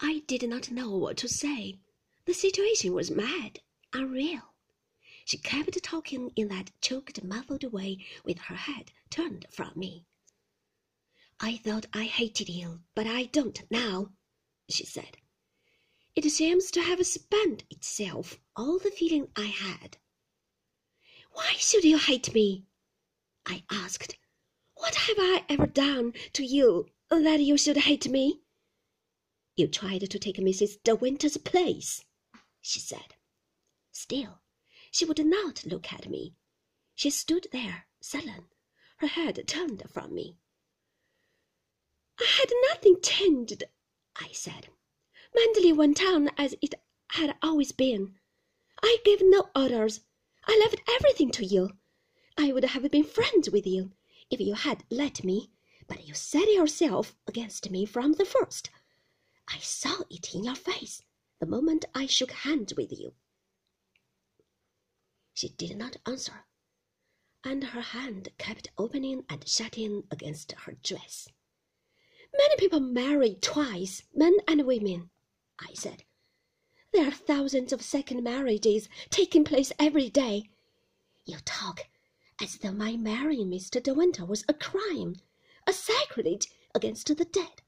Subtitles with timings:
[0.00, 1.80] I did not know what to say.
[2.24, 3.60] The situation was mad,
[3.92, 4.54] unreal.
[5.24, 10.06] She kept talking in that choked, muffled way with her head turned from me.
[11.40, 14.12] I thought I hated you, but I don't now,
[14.68, 15.18] she said.
[16.14, 19.98] It seems to have spent itself, all the feeling I had.
[21.32, 22.66] Why should you hate me?
[23.46, 24.16] I asked.
[24.74, 28.42] What have I ever done to you that you should hate me?
[29.58, 30.80] You tried to take Mrs.
[30.84, 32.04] De Winter's place,
[32.60, 33.16] she said.
[33.90, 34.40] Still,
[34.92, 36.36] she would not look at me.
[36.94, 38.46] She stood there, sullen,
[38.98, 40.36] her head turned from me.
[42.20, 43.64] I had nothing changed,
[44.14, 44.68] I said.
[45.34, 46.76] Manderley went on as it
[47.08, 48.14] had always been.
[48.80, 50.02] I gave no orders.
[50.46, 51.70] I left everything to you.
[52.36, 53.90] I would have been friends with you
[54.30, 55.50] if you had let me,
[55.88, 58.70] but you set yourself against me from the first.
[59.50, 61.02] I saw it in your face
[61.40, 63.14] the moment I shook hands with you.
[65.32, 66.44] She did not answer,
[67.42, 71.28] and her hand kept opening and shutting against her dress.
[72.36, 75.10] Many people marry twice, men and women,
[75.58, 76.04] I said.
[76.92, 80.50] There are thousands of second marriages taking place every day.
[81.24, 81.86] You talk
[82.40, 83.82] as though my marrying Mr.
[83.82, 85.16] De Winter was a crime,
[85.66, 87.62] a sacrilege against the dead.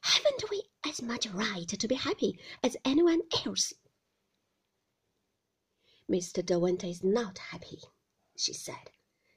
[0.00, 3.72] Haven't we as much right to be happy as anyone else?
[6.10, 6.44] Mr.
[6.44, 7.80] De Winter is not happy,
[8.36, 8.90] she said,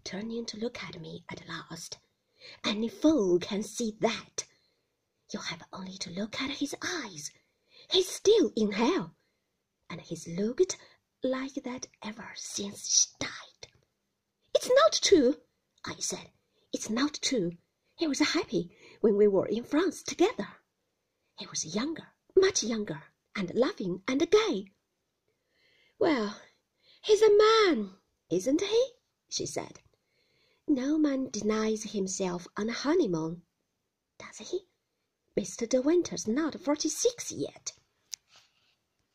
[0.04, 1.98] turning to look at me at last.
[2.64, 4.46] Any fool can see that.
[5.34, 7.32] You have only to look at his eyes.
[7.92, 9.16] He's still in hell,
[9.90, 10.78] and he's looked
[11.24, 13.68] like that ever since she died.
[14.56, 15.36] It's not true,
[15.86, 16.32] I said.
[16.74, 17.52] It's not true.
[17.96, 20.48] He was happy when we were in France together.
[21.42, 23.02] He was younger, much younger,
[23.36, 24.68] and laughing and gay.
[25.98, 26.40] Well,
[27.02, 27.96] he's a man,
[28.30, 28.92] isn't he?
[29.28, 29.80] she said.
[30.68, 33.42] No man denies himself on a honeymoon,
[34.20, 34.68] does he?
[35.36, 35.68] Mr.
[35.68, 37.74] De Winter's not forty-six yet.